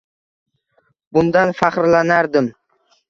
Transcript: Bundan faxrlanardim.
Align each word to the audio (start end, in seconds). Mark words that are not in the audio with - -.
Bundan 1.17 1.53
faxrlanardim. 1.59 2.49